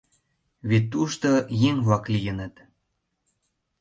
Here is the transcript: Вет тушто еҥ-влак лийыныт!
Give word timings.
Вет 0.69 0.85
тушто 0.91 1.29
еҥ-влак 1.69 2.03
лийыныт! 2.13 2.55